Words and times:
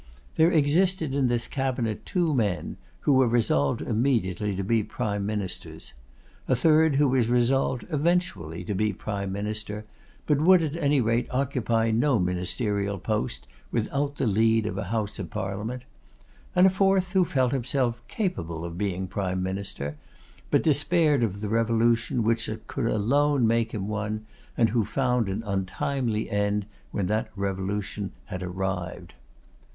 There 0.35 0.49
existed 0.51 1.13
in 1.13 1.27
this 1.27 1.47
cabinet 1.47 2.07
two 2.07 2.33
men, 2.33 2.77
who 3.01 3.13
were 3.13 3.27
resolved 3.27 3.83
immediately 3.83 4.55
to 4.55 4.63
be 4.63 4.81
prime 4.81 5.27
ministers; 5.27 5.93
a 6.47 6.55
third 6.55 6.95
who 6.95 7.07
was 7.09 7.27
resolved 7.29 7.85
eventually 7.91 8.63
to 8.63 8.73
be 8.73 8.93
prime 8.93 9.31
minister, 9.31 9.85
but 10.25 10.41
would 10.41 10.63
at 10.63 10.75
any 10.75 11.01
rate 11.01 11.27
occupy 11.29 11.91
no 11.91 12.17
ministerial 12.17 12.97
post 12.97 13.45
without 13.71 14.15
the 14.15 14.25
lead 14.25 14.65
of 14.65 14.75
a 14.79 14.85
House 14.85 15.19
of 15.19 15.29
Parliament; 15.29 15.83
and 16.55 16.65
a 16.65 16.71
fourth, 16.71 17.11
who 17.11 17.23
felt 17.23 17.51
himself 17.51 18.01
capable 18.07 18.65
of 18.65 18.79
being 18.79 19.05
prime 19.07 19.43
minister, 19.43 19.97
but 20.49 20.63
despaired 20.63 21.21
of 21.21 21.41
the 21.41 21.47
revolution 21.47 22.23
which 22.23 22.49
could 22.65 22.85
alone 22.87 23.45
make 23.45 23.71
him 23.71 23.87
one; 23.87 24.25
and 24.57 24.69
who 24.69 24.83
found 24.83 25.29
an 25.29 25.43
untimely 25.45 26.27
end 26.27 26.65
when 26.89 27.05
that 27.05 27.29
revolution 27.35 28.11
had 28.25 28.41
arrived. 28.41 29.13